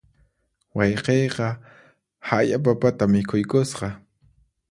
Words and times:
Wayqiyqa 0.77 1.47
haya 2.29 2.57
papata 2.65 3.05
mikhuykusqa. 3.13 3.87